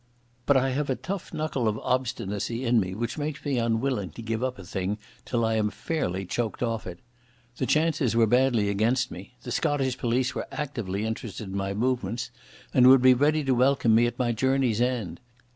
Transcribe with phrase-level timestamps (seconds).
[0.47, 4.23] But I have a tough knuckle of obstinacy in me which makes me unwilling to
[4.23, 6.97] give up a thing till I am fairly choked off it.
[7.57, 9.35] The chances were badly against me.
[9.43, 12.31] The Scottish police were actively interested in my movements
[12.73, 15.19] and would be ready to welcome me at my journey's end.